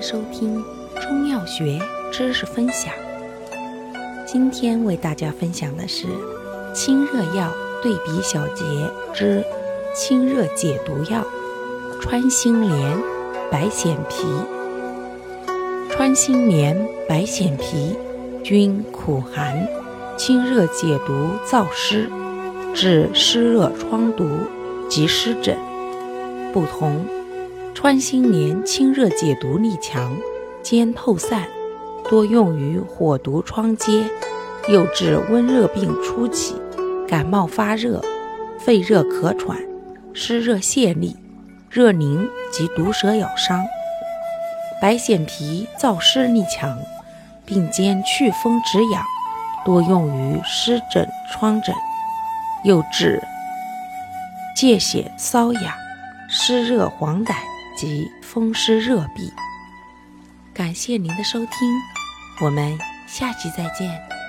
[0.00, 0.64] 收听
[0.98, 1.78] 中药学
[2.10, 2.92] 知识分享。
[4.26, 6.06] 今天为大家分享的是
[6.72, 8.64] 清热药对比小结
[9.12, 9.44] 之
[9.94, 11.22] 清热解毒药
[12.00, 12.96] 穿心莲、
[13.50, 14.26] 白藓皮。
[15.90, 17.94] 穿心莲、白藓皮
[18.42, 19.68] 均苦寒，
[20.16, 21.12] 清热解毒
[21.46, 22.08] 燥湿，
[22.74, 24.26] 治湿热疮毒
[24.88, 25.58] 及湿疹。
[26.54, 27.04] 不同。
[27.82, 30.14] 穿心莲清热解毒力强，
[30.62, 31.48] 兼透散，
[32.10, 34.04] 多用于火毒疮疖，
[34.68, 36.60] 又治温热病初期、
[37.08, 38.04] 感冒发热、
[38.58, 39.56] 肺热咳喘、
[40.12, 41.16] 湿热泄痢、
[41.70, 43.64] 热凝及毒蛇咬伤。
[44.82, 46.78] 白藓皮燥湿力强，
[47.46, 49.02] 并兼祛风止痒，
[49.64, 51.74] 多用于湿疹疮疹，
[52.62, 53.22] 又治
[54.54, 55.72] 疥癣瘙痒、
[56.28, 57.34] 湿热黄疸。
[57.76, 59.30] 及风湿热痹。
[60.52, 61.50] 感谢您的收听，
[62.42, 64.19] 我们下期再见。